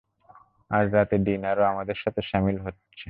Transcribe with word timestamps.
আজ 0.71 0.87
রাতে 0.95 1.15
ডিনারে 1.25 1.61
ও 1.63 1.71
আমাদের 1.73 1.97
সাথে 2.03 2.21
শামিল 2.29 2.57
হচ্ছে! 2.65 2.99